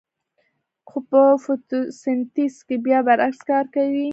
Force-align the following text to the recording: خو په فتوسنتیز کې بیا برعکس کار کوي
خو 0.87 0.97
په 1.09 1.21
فتوسنتیز 1.43 2.55
کې 2.67 2.75
بیا 2.85 2.99
برعکس 3.07 3.39
کار 3.49 3.65
کوي 3.75 4.07